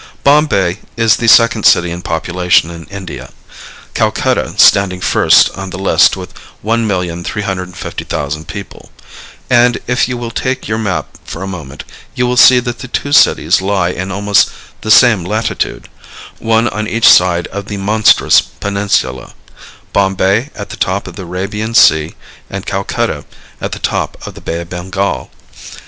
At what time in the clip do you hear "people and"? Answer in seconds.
8.47-9.77